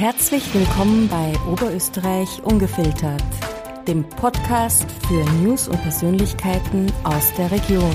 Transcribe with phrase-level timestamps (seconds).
[0.00, 3.22] Herzlich willkommen bei Oberösterreich Ungefiltert,
[3.86, 7.94] dem Podcast für News und Persönlichkeiten aus der Region.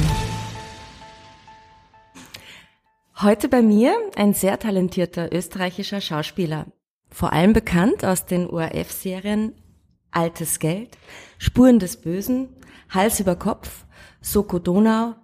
[3.19, 6.67] Heute bei mir ein sehr talentierter österreichischer Schauspieler,
[7.09, 9.55] vor allem bekannt aus den ORF-Serien
[10.11, 10.99] Altes Geld,
[11.39, 12.49] Spuren des Bösen,
[12.91, 13.83] Hals über Kopf,
[14.21, 15.15] Soko Donau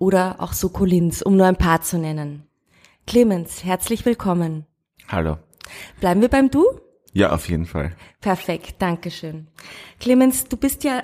[0.00, 2.48] oder auch Soko Linz, um nur ein paar zu nennen.
[3.06, 4.66] Clemens, herzlich willkommen.
[5.06, 5.36] Hallo.
[6.00, 6.64] Bleiben wir beim Du?
[7.12, 7.96] Ja, auf jeden Fall.
[8.20, 9.46] Perfekt, Dankeschön.
[10.00, 11.02] Clemens, du bist ja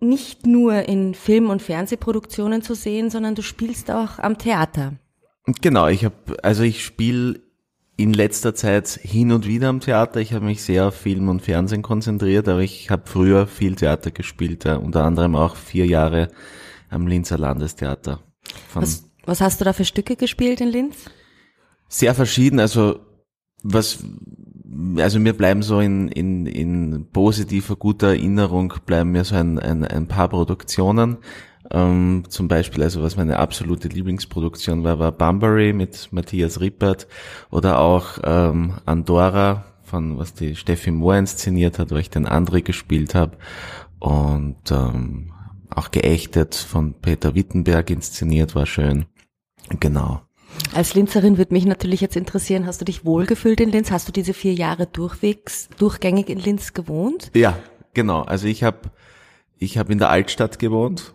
[0.00, 4.94] nicht nur in Film- und Fernsehproduktionen zu sehen, sondern du spielst auch am Theater.
[5.60, 7.40] Genau, ich habe, also ich spiele
[7.96, 10.20] in letzter Zeit hin und wieder am Theater.
[10.20, 14.10] Ich habe mich sehr auf Film und Fernsehen konzentriert, aber ich habe früher viel Theater
[14.10, 16.28] gespielt, ja, unter anderem auch vier Jahre
[16.90, 18.20] am Linzer Landestheater.
[18.72, 20.96] Was, was hast du da für Stücke gespielt in Linz?
[21.88, 23.00] Sehr verschieden, also
[23.64, 24.04] was,
[24.98, 29.84] also mir bleiben so in, in, in positiver, guter Erinnerung bleiben mir so ein, ein,
[29.84, 31.16] ein paar Produktionen.
[31.70, 37.08] Ähm, zum Beispiel, also was meine absolute Lieblingsproduktion war, war Bunbury mit Matthias Rippert
[37.50, 42.62] oder auch ähm, Andorra von was die Steffi Moore inszeniert hat, wo ich den André
[42.62, 43.36] gespielt habe
[43.98, 45.32] und ähm,
[45.70, 49.06] auch geächtet von Peter Wittenberg inszeniert, war schön.
[49.80, 50.23] Genau.
[50.74, 53.90] Als Linzerin würde mich natürlich jetzt interessieren, hast du dich wohlgefühlt in Linz?
[53.90, 57.30] Hast du diese vier Jahre durchwegs, durchgängig in Linz gewohnt?
[57.34, 57.56] Ja,
[57.92, 58.22] genau.
[58.22, 58.90] Also ich habe
[59.58, 61.14] ich hab in der Altstadt gewohnt.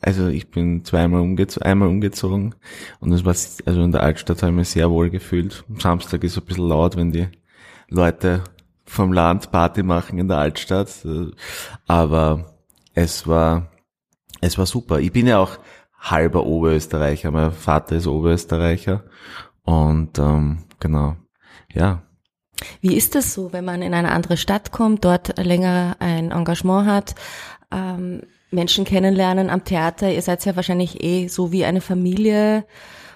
[0.00, 2.54] Also ich bin zweimal umgezogen, einmal umgezogen
[3.00, 3.34] und das war
[3.66, 5.64] also in der Altstadt habe ich mich sehr wohl gefühlt.
[5.68, 7.28] Am Samstag ist es ein bisschen laut, wenn die
[7.88, 8.44] Leute
[8.84, 10.90] vom Land Party machen in der Altstadt,
[11.86, 12.54] aber
[12.92, 13.70] es war
[14.42, 15.00] es war super.
[15.00, 15.58] Ich bin ja auch
[16.10, 17.30] halber Oberösterreicher.
[17.30, 19.04] Mein Vater ist Oberösterreicher
[19.64, 21.16] und ähm, genau,
[21.72, 22.02] ja.
[22.80, 26.86] Wie ist das so, wenn man in eine andere Stadt kommt, dort länger ein Engagement
[26.86, 27.14] hat,
[27.72, 30.12] ähm, Menschen kennenlernen am Theater?
[30.12, 32.64] Ihr seid ja wahrscheinlich eh so wie eine Familie.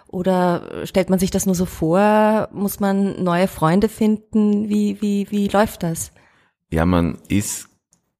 [0.08, 2.48] Oder stellt man sich das nur so vor?
[2.52, 4.68] Muss man neue Freunde finden?
[4.68, 6.12] Wie, wie, wie läuft das?
[6.70, 7.67] Ja, man ist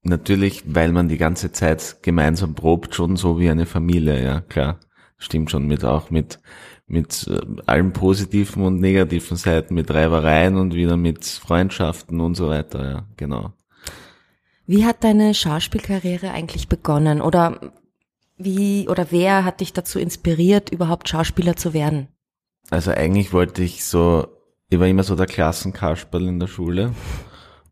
[0.09, 4.79] natürlich, weil man die ganze Zeit gemeinsam probt, schon so wie eine Familie, ja, klar.
[5.17, 6.39] Stimmt schon mit auch mit,
[6.87, 12.49] mit äh, allen positiven und negativen Seiten, mit Reibereien und wieder mit Freundschaften und so
[12.49, 13.53] weiter, ja, genau.
[14.65, 17.21] Wie hat deine Schauspielkarriere eigentlich begonnen?
[17.21, 17.73] Oder
[18.37, 22.07] wie, oder wer hat dich dazu inspiriert, überhaupt Schauspieler zu werden?
[22.69, 24.27] Also eigentlich wollte ich so,
[24.69, 26.93] ich war immer so der Klassenkasperl in der Schule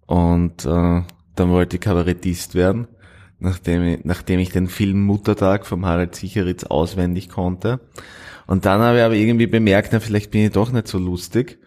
[0.08, 1.04] und äh,
[1.40, 2.88] dann wollte ich Kabarettist werden,
[3.40, 7.80] nachdem ich, nachdem ich den Film Muttertag vom Harald Sicheritz auswendig konnte.
[8.48, 11.60] Und dann habe ich aber irgendwie bemerkt, na, vielleicht bin ich doch nicht so lustig.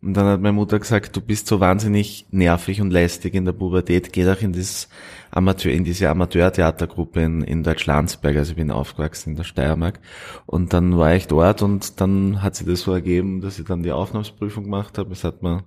[0.00, 3.52] Und dann hat meine Mutter gesagt, du bist so wahnsinnig nervig und lästig in der
[3.52, 4.88] Pubertät, geh doch in, das
[5.32, 9.98] Amateur, in diese Amateurtheatergruppe in, in Deutschlandsberg, also ich bin aufgewachsen in der Steiermark.
[10.46, 13.82] Und dann war ich dort und dann hat sich das so ergeben, dass ich dann
[13.82, 15.12] die Aufnahmsprüfung gemacht habe.
[15.12, 15.64] Es hat mir,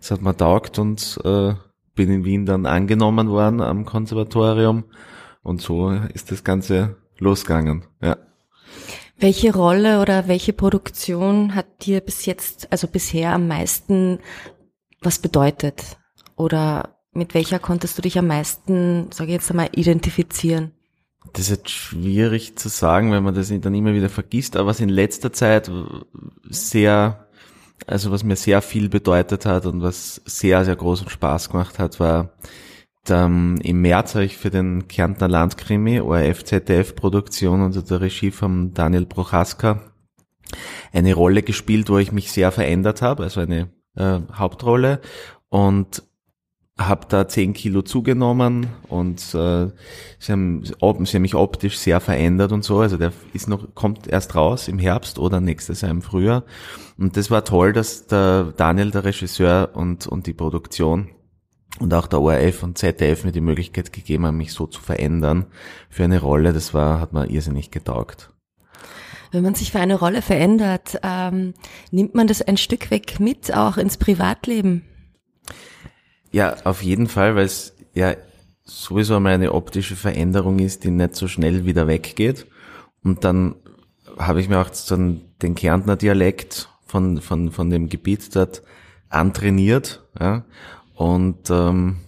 [0.00, 1.52] es hat mir taugt und äh,
[1.96, 4.84] bin in Wien dann angenommen worden am Konservatorium
[5.42, 8.16] und so ist das Ganze losgegangen, ja.
[9.18, 14.18] Welche Rolle oder welche Produktion hat dir bis jetzt, also bisher am meisten
[15.00, 15.96] was bedeutet?
[16.36, 20.72] Oder mit welcher konntest du dich am meisten, sage ich jetzt einmal, identifizieren?
[21.32, 24.80] Das ist jetzt schwierig zu sagen, wenn man das dann immer wieder vergisst, aber was
[24.80, 25.70] in letzter Zeit
[26.48, 27.25] sehr
[27.86, 32.00] also was mir sehr viel bedeutet hat und was sehr, sehr großen Spaß gemacht hat,
[32.00, 32.32] war
[33.04, 38.32] dann im März habe ich für den Kärntner Landkrimi ORF ZDF Produktion unter der Regie
[38.32, 39.80] von Daniel Prochaska
[40.92, 45.00] eine Rolle gespielt, wo ich mich sehr verändert habe, also eine äh, Hauptrolle.
[45.48, 46.02] Und
[46.78, 49.70] habe da zehn Kilo zugenommen und äh,
[50.18, 52.80] sie, haben, sie haben mich optisch sehr verändert und so.
[52.80, 56.44] Also der ist noch kommt erst raus im Herbst oder nächstes Jahr im Frühjahr.
[56.98, 61.08] Und das war toll, dass der Daniel, der Regisseur und und die Produktion
[61.80, 65.46] und auch der ORF und ZDF mir die Möglichkeit gegeben haben, mich so zu verändern
[65.88, 66.52] für eine Rolle.
[66.52, 68.30] Das war hat mir irrsinnig getaugt.
[69.32, 71.54] Wenn man sich für eine Rolle verändert, ähm,
[71.90, 74.82] nimmt man das ein Stück weg mit, auch ins Privatleben?
[76.32, 78.14] Ja, auf jeden Fall, weil es ja
[78.64, 82.46] sowieso einmal eine optische Veränderung ist, die nicht so schnell wieder weggeht.
[83.02, 83.54] Und dann
[84.18, 88.62] habe ich mir auch dann den Kärntner Dialekt von, von, von dem Gebiet dort
[89.08, 90.04] antrainiert.
[90.18, 90.44] Ja?
[90.94, 91.98] Und ähm,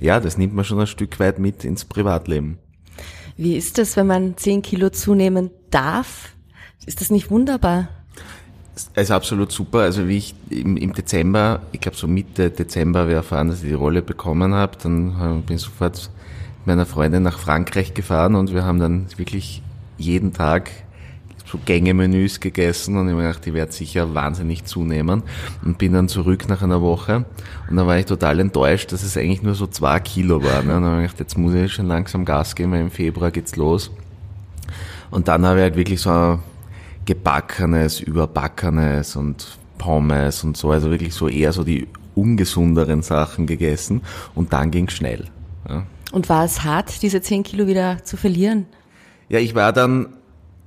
[0.00, 2.58] ja, das nimmt man schon ein Stück weit mit ins Privatleben.
[3.36, 6.34] Wie ist das, wenn man zehn Kilo zunehmen darf?
[6.86, 7.88] Ist das nicht wunderbar?
[8.94, 9.80] Ist absolut super.
[9.80, 13.68] Also wie ich im, im Dezember, ich glaube so Mitte Dezember ich erfahren, dass ich
[13.68, 16.10] die Rolle bekommen habe, dann bin ich sofort
[16.58, 19.62] mit meiner Freundin nach Frankreich gefahren und wir haben dann wirklich
[19.98, 20.70] jeden Tag
[21.50, 25.22] so Gängemenüs gegessen und ich habe gedacht, ich werde sicher wahnsinnig zunehmen
[25.64, 27.24] und bin dann zurück nach einer Woche
[27.68, 30.62] und dann war ich total enttäuscht, dass es eigentlich nur so zwei Kilo war.
[30.62, 30.76] Ne?
[30.76, 33.30] Und dann habe ich gedacht, jetzt muss ich schon langsam Gas geben, weil im Februar
[33.30, 33.90] geht's los.
[35.10, 36.38] Und dann habe ich halt wirklich so
[37.04, 44.02] gebackenes, überbackenes und Pommes und so, also wirklich so eher so die ungesunderen Sachen gegessen
[44.34, 45.26] und dann ging's schnell.
[45.68, 45.86] Ja.
[46.12, 48.66] Und war es hart, diese 10 Kilo wieder zu verlieren?
[49.28, 50.08] Ja, ich war dann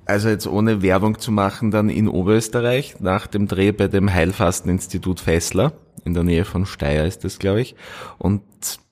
[0.05, 5.19] also jetzt ohne Werbung zu machen, dann in Oberösterreich nach dem Dreh bei dem Heilfasteninstitut
[5.19, 7.75] Fessler, in der Nähe von Steyr ist das, glaube ich.
[8.17, 8.41] Und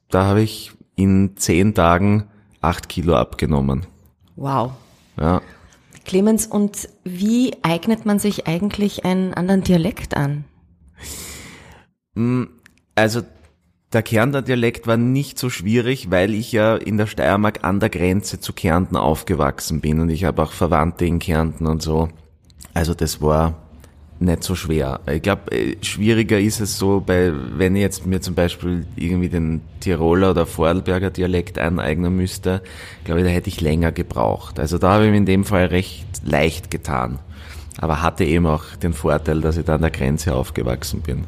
[0.09, 2.27] da habe ich in zehn Tagen
[2.61, 3.85] acht Kilo abgenommen.
[4.35, 4.71] Wow.
[5.19, 5.41] Ja.
[6.05, 10.45] Clemens, und wie eignet man sich eigentlich einen anderen Dialekt an?
[12.15, 12.49] Hm,
[12.95, 13.21] also
[13.93, 17.89] der Kärntner Dialekt war nicht so schwierig, weil ich ja in der Steiermark an der
[17.89, 22.09] Grenze zu Kärnten aufgewachsen bin und ich habe auch Verwandte in Kärnten und so.
[22.73, 23.70] Also das war
[24.21, 24.99] nicht so schwer.
[25.11, 29.29] Ich glaube, äh, schwieriger ist es so, bei, wenn ich jetzt mir zum Beispiel irgendwie
[29.29, 32.61] den Tiroler oder Vorarlberger Dialekt aneignen müsste,
[33.03, 34.59] glaube ich, da hätte ich länger gebraucht.
[34.59, 37.19] Also da habe ich mir in dem Fall recht leicht getan.
[37.79, 41.25] Aber hatte eben auch den Vorteil, dass ich da an der Grenze aufgewachsen bin.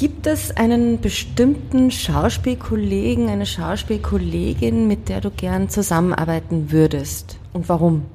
[0.00, 7.38] Gibt es einen bestimmten Schauspielkollegen, eine Schauspielkollegin, mit der du gern zusammenarbeiten würdest?
[7.52, 8.06] Und warum?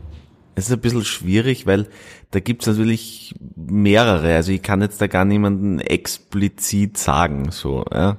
[0.55, 1.87] Es ist ein bisschen schwierig, weil
[2.35, 4.35] da gibt's natürlich mehrere.
[4.35, 8.17] Also ich kann jetzt da gar niemanden explizit sagen, so, ja.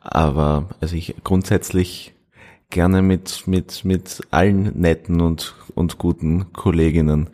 [0.00, 2.14] Aber also ich grundsätzlich
[2.70, 7.30] gerne mit mit mit allen netten und und guten Kolleginnen.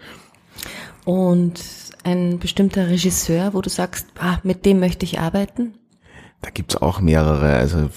[1.07, 1.63] Und
[2.05, 5.73] ein bestimmter Regisseur, wo du sagst, ah, mit dem möchte ich arbeiten?
[6.43, 7.55] Da gibt's auch mehrere.
[7.55, 7.89] Also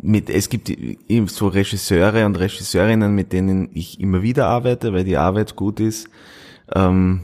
[0.00, 0.70] mit, es gibt
[1.26, 6.08] so Regisseure und Regisseurinnen, mit denen ich immer wieder arbeite, weil die Arbeit gut ist.
[6.74, 7.22] Ähm,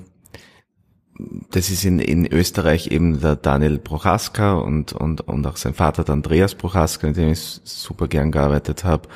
[1.50, 6.05] das ist in, in Österreich eben der Daniel Prochaska und, und, und auch sein Vater
[6.05, 9.09] der Andreas Prochaska, mit dem ich super gern gearbeitet habe.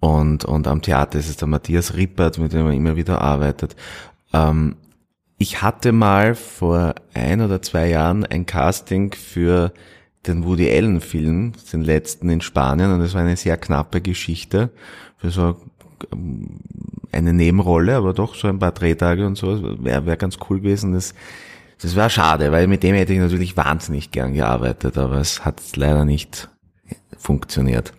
[0.00, 3.76] Und, und am Theater ist es der Matthias Rippert, mit dem er immer wieder arbeitet.
[4.32, 4.76] Ähm,
[5.38, 9.72] ich hatte mal vor ein oder zwei Jahren ein Casting für
[10.26, 14.70] den Woody Allen Film, den letzten in Spanien, und das war eine sehr knappe Geschichte
[15.16, 15.56] für so
[16.12, 16.60] ähm,
[17.10, 20.92] eine Nebenrolle, aber doch so ein paar Drehtage und so, wäre wär ganz cool gewesen.
[20.94, 21.14] Das,
[21.80, 25.60] das war schade, weil mit dem hätte ich natürlich wahnsinnig gern gearbeitet, aber es hat
[25.76, 26.48] leider nicht
[27.18, 27.92] funktioniert.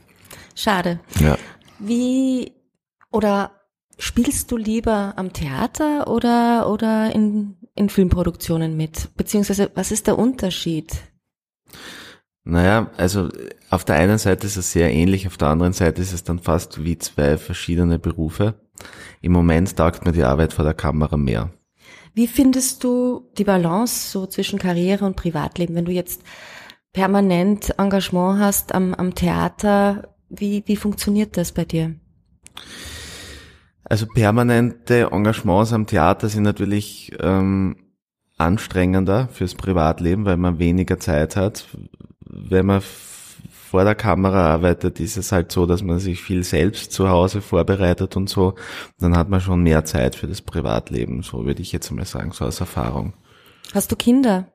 [0.56, 1.00] Schade.
[1.20, 1.38] Ja.
[1.80, 2.54] Wie
[3.12, 3.52] oder
[3.98, 9.16] Spielst du lieber am Theater oder, oder in, in Filmproduktionen mit?
[9.16, 10.92] Beziehungsweise, was ist der Unterschied?
[12.46, 13.30] Naja, also
[13.70, 16.40] auf der einen Seite ist es sehr ähnlich, auf der anderen Seite ist es dann
[16.40, 18.56] fast wie zwei verschiedene Berufe.
[19.22, 21.52] Im Moment taugt mir die Arbeit vor der Kamera mehr.
[22.14, 25.76] Wie findest du die Balance so zwischen Karriere und Privatleben?
[25.76, 26.22] Wenn du jetzt
[26.92, 31.96] permanent Engagement hast am, am Theater, wie, wie funktioniert das bei dir?
[33.84, 37.76] Also permanente Engagements am Theater sind natürlich ähm,
[38.38, 41.66] anstrengender fürs Privatleben, weil man weniger Zeit hat.
[42.36, 42.82] Wenn man
[43.74, 47.42] vor der Kamera arbeitet, ist es halt so, dass man sich viel selbst zu Hause
[47.42, 48.56] vorbereitet und so.
[49.00, 52.32] Dann hat man schon mehr Zeit für das Privatleben, so würde ich jetzt mal sagen,
[52.32, 53.14] so aus Erfahrung.
[53.74, 54.48] Hast du Kinder?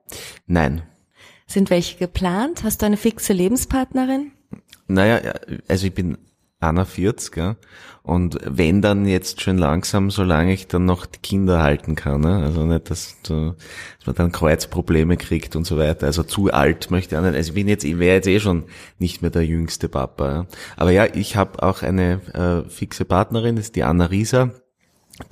[0.46, 0.82] Nein.
[1.46, 2.62] Sind welche geplant?
[2.62, 4.32] Hast du eine fixe Lebenspartnerin?
[4.86, 5.32] Naja,
[5.66, 6.18] also ich bin
[6.60, 7.56] 41, ja.
[8.02, 12.42] Und wenn dann jetzt schön langsam, solange ich dann noch die Kinder halten kann, ne?
[12.42, 13.54] also nicht, dass, dass
[14.06, 16.06] man dann Kreuzprobleme kriegt und so weiter.
[16.06, 17.36] Also zu alt möchte ich auch nicht.
[17.36, 18.64] Also ich bin jetzt, ich wäre jetzt eh schon
[18.98, 20.32] nicht mehr der jüngste Papa.
[20.32, 20.46] Ja.
[20.76, 24.52] Aber ja, ich habe auch eine äh, fixe Partnerin, das ist die Anna Rieser.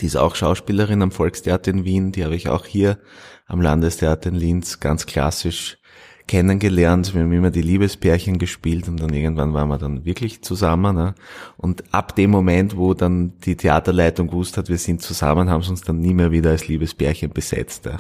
[0.00, 2.12] Die ist auch Schauspielerin am Volkstheater in Wien.
[2.12, 2.98] Die habe ich auch hier
[3.46, 5.78] am Landestheater in Linz ganz klassisch
[6.26, 10.96] kennengelernt, wir haben immer die Liebespärchen gespielt und dann irgendwann waren wir dann wirklich zusammen.
[10.96, 11.14] Ne?
[11.56, 15.70] Und ab dem Moment, wo dann die Theaterleitung gewusst hat, wir sind zusammen, haben sie
[15.70, 17.86] uns dann nie mehr wieder als Liebespärchen besetzt.
[17.86, 17.98] Ja.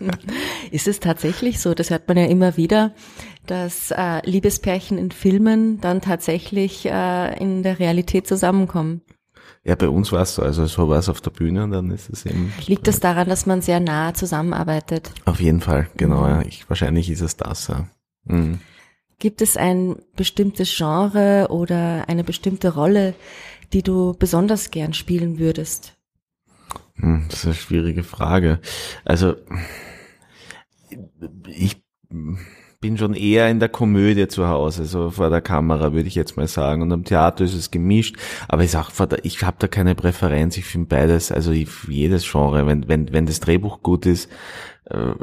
[0.70, 1.74] Ist es tatsächlich so?
[1.74, 2.94] Das hört man ja immer wieder,
[3.46, 9.02] dass äh, Liebespärchen in Filmen dann tatsächlich äh, in der Realität zusammenkommen.
[9.66, 11.90] Ja, bei uns war es so, also so war es auf der Bühne und dann
[11.90, 12.52] ist es eben.
[12.68, 15.10] Liegt es daran, dass man sehr nah zusammenarbeitet?
[15.24, 16.22] Auf jeden Fall, genau.
[16.22, 16.28] Mhm.
[16.28, 16.42] Ja.
[16.42, 17.66] Ich, wahrscheinlich ist es das.
[17.66, 17.88] Ja.
[18.26, 18.60] Mhm.
[19.18, 23.14] Gibt es ein bestimmtes Genre oder eine bestimmte Rolle,
[23.72, 25.96] die du besonders gern spielen würdest?
[26.94, 28.60] Hm, das ist eine schwierige Frage.
[29.04, 29.34] Also
[31.48, 31.82] ich
[32.86, 36.36] bin schon eher in der Komödie zu Hause, so vor der Kamera, würde ich jetzt
[36.36, 36.82] mal sagen.
[36.82, 38.16] Und am Theater ist es gemischt,
[38.46, 38.90] aber ich sag,
[39.24, 40.56] ich habe da keine Präferenz.
[40.56, 42.66] Ich finde beides, also jedes Genre.
[42.66, 44.30] Wenn wenn wenn das Drehbuch gut ist,
[44.84, 45.14] äh,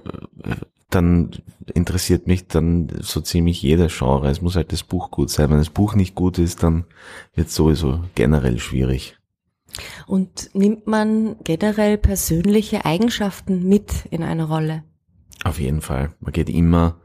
[0.89, 1.31] dann
[1.73, 4.29] interessiert mich dann so ziemlich jedes Genre.
[4.29, 5.49] Es muss halt das Buch gut sein.
[5.49, 6.83] Wenn das Buch nicht gut ist, dann
[7.33, 9.17] wird es sowieso generell schwierig.
[10.05, 14.83] Und nimmt man generell persönliche Eigenschaften mit in eine Rolle?
[15.45, 16.13] Auf jeden Fall.
[16.19, 16.99] Man geht immer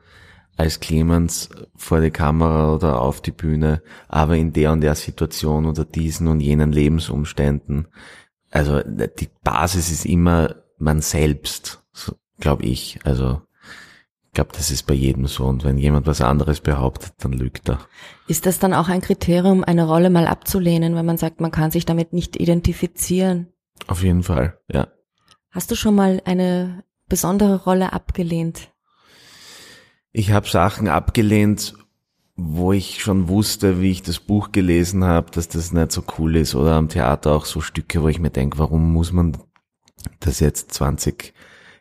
[0.58, 5.66] als Clemens vor die Kamera oder auf die Bühne, aber in der und der Situation
[5.66, 7.86] oder diesen und jenen Lebensumständen.
[8.50, 11.82] Also die Basis ist immer man selbst,
[12.40, 12.98] glaube ich.
[13.04, 13.40] Also
[14.26, 15.44] ich glaube, das ist bei jedem so.
[15.44, 17.78] Und wenn jemand was anderes behauptet, dann lügt er.
[18.26, 21.70] Ist das dann auch ein Kriterium, eine Rolle mal abzulehnen, wenn man sagt, man kann
[21.70, 23.46] sich damit nicht identifizieren?
[23.86, 24.88] Auf jeden Fall, ja.
[25.50, 28.72] Hast du schon mal eine besondere Rolle abgelehnt?
[30.12, 31.74] Ich habe Sachen abgelehnt,
[32.36, 36.36] wo ich schon wusste, wie ich das Buch gelesen habe, dass das nicht so cool
[36.36, 36.54] ist.
[36.54, 39.36] Oder am Theater auch so Stücke, wo ich mir denke, warum muss man
[40.20, 41.34] das jetzt 20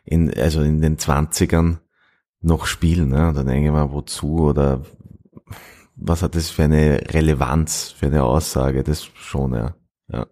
[0.04, 1.78] in, also in den 20ern
[2.40, 3.10] noch spielen?
[3.10, 3.28] Ne?
[3.28, 4.40] Und dann denke ich mir, wozu?
[4.40, 4.82] Oder
[5.94, 8.82] was hat das für eine Relevanz, für eine Aussage?
[8.82, 9.76] Das schon, ja.
[10.08, 10.26] ja.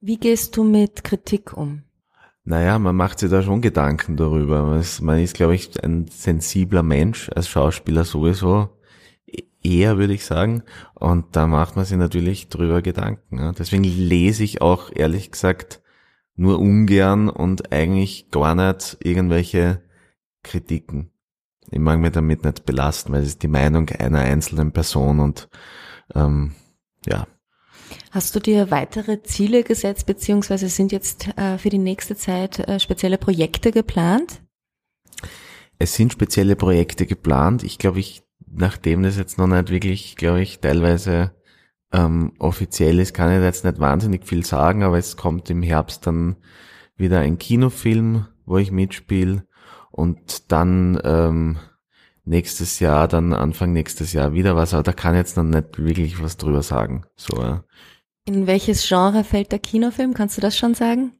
[0.00, 1.85] Wie gehst du mit Kritik um?
[2.48, 4.80] Naja, man macht sich da schon Gedanken darüber.
[5.00, 8.68] Man ist, glaube ich, ein sensibler Mensch, als Schauspieler sowieso.
[9.64, 10.62] Eher, würde ich sagen.
[10.94, 13.52] Und da macht man sich natürlich drüber Gedanken.
[13.58, 15.82] Deswegen lese ich auch, ehrlich gesagt,
[16.36, 19.82] nur ungern und eigentlich gar nicht irgendwelche
[20.44, 21.10] Kritiken.
[21.72, 25.48] Ich mag mich damit nicht belasten, weil es ist die Meinung einer einzelnen Person und
[26.14, 26.54] ähm,
[27.06, 27.26] ja,
[28.10, 32.80] Hast du dir weitere Ziele gesetzt, beziehungsweise sind jetzt äh, für die nächste Zeit äh,
[32.80, 34.40] spezielle Projekte geplant?
[35.78, 37.62] Es sind spezielle Projekte geplant.
[37.62, 41.32] Ich glaube, ich, nachdem das jetzt noch nicht wirklich, glaube ich, teilweise
[41.92, 46.06] ähm, offiziell ist, kann ich jetzt nicht wahnsinnig viel sagen, aber es kommt im Herbst
[46.06, 46.36] dann
[46.96, 49.46] wieder ein Kinofilm, wo ich mitspiele
[49.90, 51.58] und dann ähm,
[52.26, 55.78] nächstes Jahr, dann Anfang nächstes Jahr wieder was, aber da kann ich jetzt noch nicht
[55.78, 57.04] wirklich was drüber sagen.
[57.16, 57.64] So, ja.
[58.26, 60.12] In welches Genre fällt der Kinofilm?
[60.12, 61.12] Kannst du das schon sagen?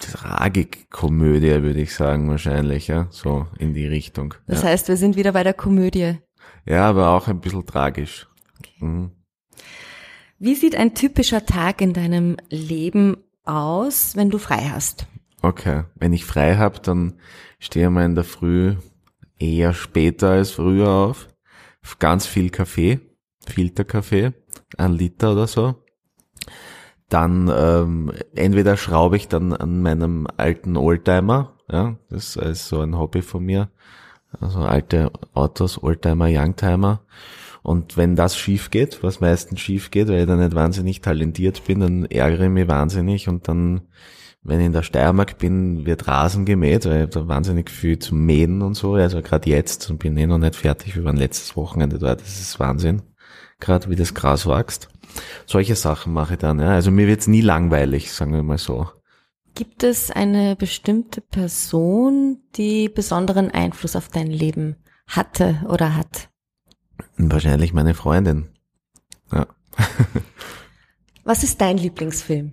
[0.00, 3.06] Tragikkomödie, würde ich sagen, wahrscheinlich, ja.
[3.10, 4.34] So in die Richtung.
[4.46, 4.68] Das ja.
[4.68, 6.18] heißt, wir sind wieder bei der Komödie.
[6.66, 8.26] Ja, aber auch ein bisschen tragisch.
[8.58, 8.84] Okay.
[8.84, 9.10] Mhm.
[10.38, 15.06] Wie sieht ein typischer Tag in deinem Leben aus, wenn du frei hast?
[15.42, 17.14] Okay, wenn ich frei habe, dann
[17.58, 18.76] stehe ich mal in der Früh
[19.38, 21.28] eher später als früher auf.
[21.98, 23.00] Ganz viel Kaffee,
[23.46, 24.32] Filterkaffee
[24.78, 25.74] ein Liter oder so.
[27.08, 32.98] Dann ähm, entweder schraube ich dann an meinem alten Oldtimer, ja, das ist so ein
[32.98, 33.70] Hobby von mir,
[34.40, 37.02] also alte Autos, Oldtimer, Youngtimer.
[37.62, 41.64] Und wenn das schief geht, was meistens schief geht, weil ich da nicht wahnsinnig talentiert
[41.64, 43.82] bin, dann ärgere ich mich wahnsinnig und dann,
[44.44, 48.14] wenn ich in der Steiermark bin, wird Rasen gemäht, weil ich da wahnsinnig viel zu
[48.14, 48.94] mähen und so.
[48.94, 52.40] Also gerade jetzt und bin eh noch nicht fertig, wir waren letztes Wochenende dort, das
[52.40, 53.02] ist Wahnsinn
[53.60, 54.88] gerade wie das Gras wächst.
[55.46, 56.60] Solche Sachen mache ich dann.
[56.60, 56.70] Ja.
[56.70, 58.88] Also mir wird's nie langweilig, sagen wir mal so.
[59.54, 66.30] Gibt es eine bestimmte Person, die besonderen Einfluss auf dein Leben hatte oder hat?
[67.16, 68.48] Wahrscheinlich meine Freundin.
[69.32, 69.46] Ja.
[71.24, 72.52] Was ist dein Lieblingsfilm?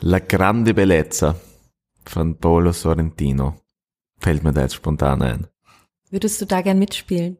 [0.00, 1.36] La Grande Bellezza
[2.04, 3.60] von Paolo Sorrentino.
[4.18, 5.46] Fällt mir da jetzt spontan ein.
[6.10, 7.38] Würdest du da gern mitspielen?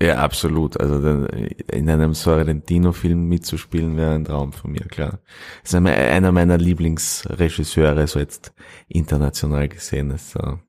[0.00, 0.80] Ja, absolut.
[0.80, 5.18] Also in einem Sorrentino-Film mitzuspielen wäre ein Traum von mir, klar.
[5.62, 8.54] Das ist einer meiner Lieblingsregisseure, so jetzt
[8.86, 10.60] international gesehen, ist so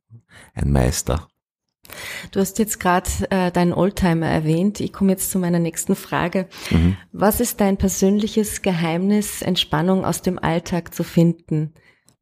[0.53, 1.28] ein Meister.
[2.31, 4.79] Du hast jetzt gerade äh, deinen Oldtimer erwähnt.
[4.79, 6.47] Ich komme jetzt zu meiner nächsten Frage.
[6.69, 6.97] Mhm.
[7.11, 11.73] Was ist dein persönliches Geheimnis, Entspannung aus dem Alltag zu finden?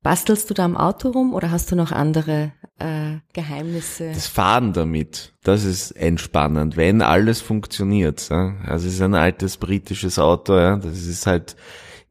[0.04, 4.12] Bastelst du da am Auto rum oder hast du noch andere äh, Geheimnisse?
[4.14, 8.30] Das Fahren damit, das ist entspannend, wenn alles funktioniert.
[8.30, 8.56] Ja?
[8.64, 10.78] Also es ist ein altes britisches Auto, ja?
[10.78, 11.56] das ist halt,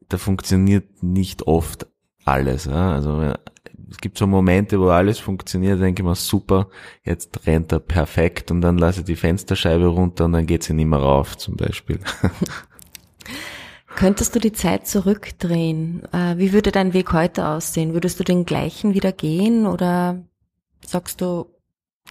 [0.09, 1.87] da funktioniert nicht oft
[2.23, 2.65] alles.
[2.65, 2.91] Ja?
[2.91, 3.33] Also
[3.89, 6.67] es gibt so Momente, wo alles funktioniert, denke ich mir, super,
[7.03, 10.73] jetzt rennt er perfekt und dann lasse ich die Fensterscheibe runter und dann geht sie
[10.73, 11.99] nicht mehr rauf, zum Beispiel.
[13.95, 16.03] Könntest du die Zeit zurückdrehen?
[16.13, 17.93] Äh, wie würde dein Weg heute aussehen?
[17.93, 20.23] Würdest du den gleichen wieder gehen oder
[20.85, 21.47] sagst du,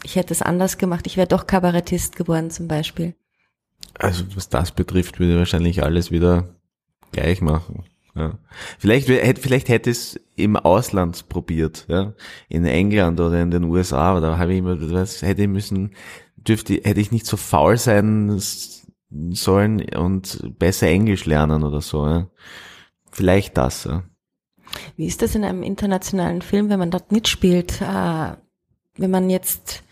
[0.02, 3.14] ich hätte es anders gemacht, ich wäre doch Kabarettist geworden zum Beispiel?
[3.94, 6.48] Also was das betrifft, würde ich wahrscheinlich alles wieder
[7.12, 7.84] gleich machen.
[8.16, 8.38] Ja.
[8.78, 12.14] Vielleicht, vielleicht hätte es im Ausland probiert, ja,
[12.48, 15.94] in England oder in den USA, oder habe ich immer, was hätte ich müssen,
[16.36, 18.40] dürfte, hätte ich nicht so faul sein
[19.30, 22.28] sollen und besser Englisch lernen oder so, ja.
[23.12, 24.02] Vielleicht das, ja.
[24.96, 27.80] Wie ist das in einem internationalen Film, wenn man dort mitspielt?
[27.82, 28.36] Äh,
[28.96, 29.82] wenn man jetzt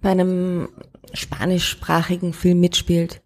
[0.00, 0.68] bei einem
[1.12, 3.22] spanischsprachigen Film mitspielt,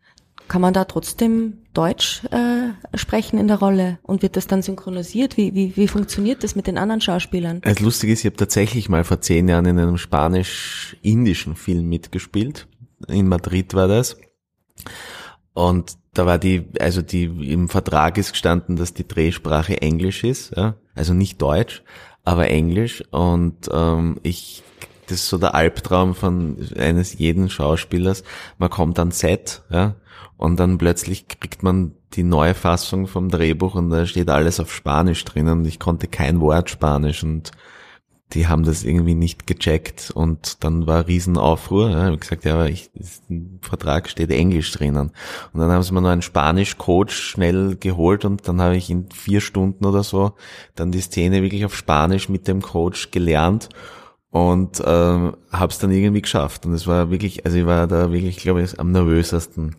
[0.49, 5.37] kann man da trotzdem Deutsch äh, sprechen in der Rolle und wird das dann synchronisiert?
[5.37, 7.61] Wie, wie, wie funktioniert das mit den anderen Schauspielern?
[7.63, 12.69] Das Lustige ist, ich habe tatsächlich mal vor zehn Jahren in einem spanisch-indischen Film mitgespielt.
[13.09, 14.17] In Madrid war das.
[15.55, 20.55] Und da war die, also die, im Vertrag ist gestanden, dass die Drehsprache Englisch ist,
[20.57, 20.77] ja?
[20.95, 21.83] also nicht Deutsch,
[22.25, 23.03] aber Englisch.
[23.11, 24.63] Und ähm, ich,
[25.07, 28.25] das ist so der Albtraum von eines jeden Schauspielers.
[28.59, 29.97] Man kommt an Set, ja,
[30.43, 34.75] und dann plötzlich kriegt man die neue Fassung vom Drehbuch und da steht alles auf
[34.75, 37.53] Spanisch drinnen und ich konnte kein Wort Spanisch und
[38.33, 41.91] die haben das irgendwie nicht gecheckt und dann war Riesenaufruhr.
[41.91, 42.91] Ich habe gesagt, ja, aber ich,
[43.29, 45.13] im Vertrag steht Englisch drinnen.
[45.53, 49.11] Und dann haben sie mir noch einen Spanisch-Coach schnell geholt und dann habe ich in
[49.13, 50.33] vier Stunden oder so
[50.75, 53.69] dann die Szene wirklich auf Spanisch mit dem Coach gelernt
[54.31, 56.67] und äh, habe es dann irgendwie geschafft.
[56.67, 59.77] Und es war wirklich, also ich war da wirklich, glaube ich, am nervösesten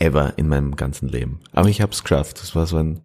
[0.00, 1.40] ever in meinem ganzen Leben.
[1.52, 2.40] Aber ich habe es geschafft.
[2.42, 3.02] Das war so ein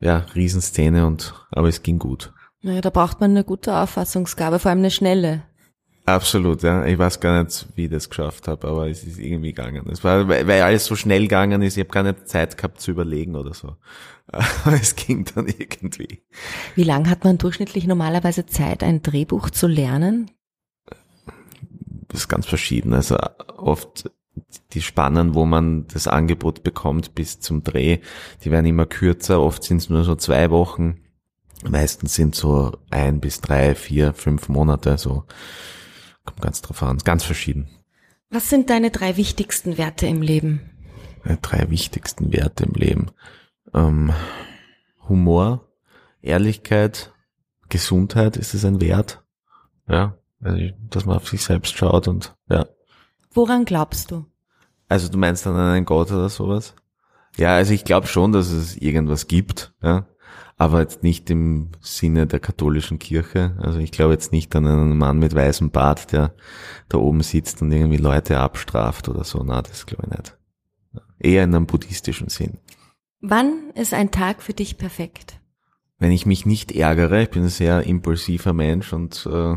[0.00, 2.32] ja Riesenszene und aber es ging gut.
[2.62, 5.42] Naja, da braucht man eine gute Auffassungsgabe, vor allem eine schnelle.
[6.06, 6.86] Absolut, ja.
[6.86, 9.86] Ich weiß gar nicht, wie ich das geschafft habe, aber es ist irgendwie gegangen.
[9.90, 12.90] Es war, weil alles so schnell gegangen ist, ich habe gar nicht Zeit gehabt zu
[12.90, 13.76] überlegen oder so.
[14.30, 16.22] Aber es ging dann irgendwie.
[16.74, 20.30] Wie lang hat man durchschnittlich normalerweise Zeit, ein Drehbuch zu lernen?
[22.08, 22.92] Das ist ganz verschieden.
[22.92, 23.16] Also
[23.56, 24.10] oft
[24.72, 27.98] die Spannen, wo man das Angebot bekommt bis zum Dreh,
[28.44, 29.40] die werden immer kürzer.
[29.40, 31.00] Oft sind es nur so zwei Wochen
[31.64, 35.24] Meistens sind so ein bis drei, vier, fünf Monate, so
[36.24, 37.68] kommt ganz drauf an, ganz verschieden.
[38.30, 40.70] Was sind deine drei wichtigsten Werte im Leben?
[41.24, 43.10] Meine drei wichtigsten Werte im Leben.
[43.74, 44.12] Ähm,
[45.08, 45.68] Humor,
[46.20, 47.12] Ehrlichkeit,
[47.68, 49.24] Gesundheit, ist es ein Wert?
[49.88, 52.66] Ja, also, dass man auf sich selbst schaut und ja.
[53.32, 54.26] Woran glaubst du?
[54.88, 56.74] Also du meinst dann an einen Gott oder sowas?
[57.36, 60.06] Ja, also ich glaube schon, dass es irgendwas gibt, ja
[60.58, 63.56] aber jetzt nicht im Sinne der katholischen Kirche.
[63.58, 66.34] Also ich glaube jetzt nicht an einen Mann mit weißem Bart, der
[66.88, 69.42] da oben sitzt und irgendwie Leute abstraft oder so.
[69.44, 70.36] Na, das glaube ich nicht.
[71.20, 72.58] Eher in einem buddhistischen Sinn.
[73.20, 75.40] Wann ist ein Tag für dich perfekt?
[75.98, 79.56] Wenn ich mich nicht ärgere, ich bin ein sehr impulsiver Mensch und äh,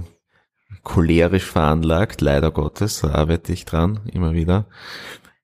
[0.83, 4.67] cholerisch veranlagt, leider Gottes, da arbeite ich dran, immer wieder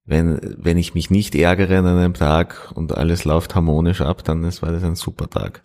[0.08, 4.44] wenn, wenn ich mich nicht ärgere an einem Tag und alles läuft harmonisch ab, dann
[4.46, 5.62] ist, war das ein super Tag.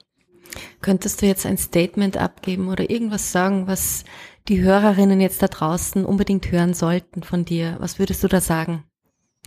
[0.83, 4.05] Könntest du jetzt ein Statement abgeben oder irgendwas sagen, was
[4.49, 7.77] die Hörerinnen jetzt da draußen unbedingt hören sollten von dir?
[7.79, 8.85] Was würdest du da sagen?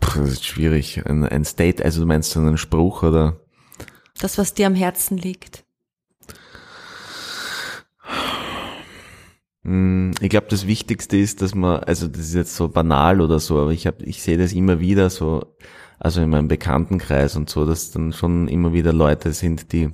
[0.00, 1.06] Puh, das ist schwierig.
[1.06, 3.40] Ein, ein State, also du meinst so einen Spruch oder?
[4.18, 5.64] Das, was dir am Herzen liegt.
[9.66, 13.58] Ich glaube, das Wichtigste ist, dass man, also das ist jetzt so banal oder so,
[13.60, 15.56] aber ich habe, ich sehe das immer wieder so,
[15.98, 19.88] also in meinem Bekanntenkreis und so, dass dann schon immer wieder Leute sind, die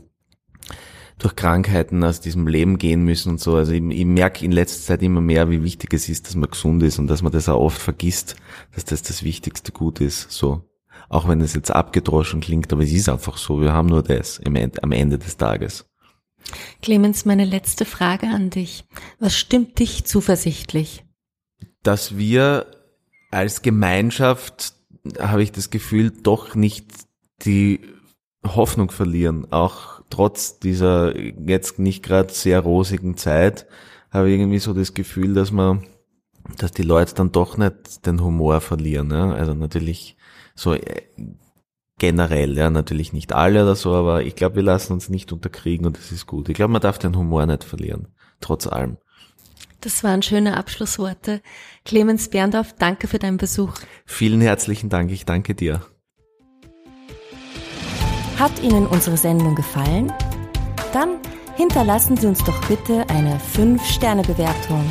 [1.20, 3.54] durch Krankheiten aus diesem Leben gehen müssen und so.
[3.54, 6.50] Also ich, ich merke in letzter Zeit immer mehr, wie wichtig es ist, dass man
[6.50, 8.36] gesund ist und dass man das auch oft vergisst,
[8.74, 10.32] dass das das wichtigste Gut ist.
[10.32, 10.64] So,
[11.08, 13.60] auch wenn es jetzt abgedroschen klingt, aber es ist einfach so.
[13.60, 15.89] Wir haben nur das im, am Ende des Tages.
[16.82, 18.84] Clemens, meine letzte Frage an dich.
[19.18, 21.04] Was stimmt dich zuversichtlich?
[21.82, 22.66] Dass wir
[23.30, 24.74] als Gemeinschaft,
[25.18, 26.86] habe ich das Gefühl, doch nicht
[27.44, 27.80] die
[28.44, 29.50] Hoffnung verlieren.
[29.52, 33.66] Auch trotz dieser jetzt nicht gerade sehr rosigen Zeit
[34.10, 35.86] habe ich irgendwie so das Gefühl, dass man,
[36.58, 39.10] dass die Leute dann doch nicht den Humor verlieren.
[39.10, 39.32] Ja?
[39.32, 40.16] Also natürlich
[40.54, 41.02] so äh,
[42.00, 45.86] generell, ja, natürlich nicht alle oder so, aber ich glaube, wir lassen uns nicht unterkriegen
[45.86, 46.48] und das ist gut.
[46.48, 48.08] Ich glaube, man darf den Humor nicht verlieren,
[48.40, 48.96] trotz allem.
[49.82, 51.40] Das waren schöne Abschlussworte.
[51.84, 53.74] Clemens Berndorf, danke für deinen Besuch.
[54.04, 55.82] Vielen herzlichen Dank, ich danke dir.
[58.38, 60.12] Hat Ihnen unsere Sendung gefallen?
[60.92, 61.18] Dann
[61.56, 64.84] hinterlassen Sie uns doch bitte eine 5-Sterne-Bewertung.